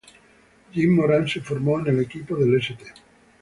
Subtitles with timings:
[0.73, 2.83] Jim Moran se formó en el equipo del St.